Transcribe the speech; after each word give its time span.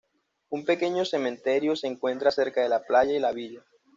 Un 0.49 0.65
pequeño 0.65 1.05
cementerio 1.05 1.75
se 1.75 1.85
encuentra 1.85 2.31
cerca 2.31 2.63
de 2.63 2.69
la 2.69 2.81
playa 2.81 3.13
y 3.13 3.19
la 3.19 3.33
villa. 3.33 3.63